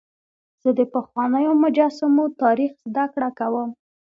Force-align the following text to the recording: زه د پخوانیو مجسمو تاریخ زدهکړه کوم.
زه 0.61 0.69
د 0.79 0.81
پخوانیو 0.93 1.51
مجسمو 1.63 2.25
تاریخ 2.41 2.71
زدهکړه 2.87 3.29
کوم. 3.39 3.69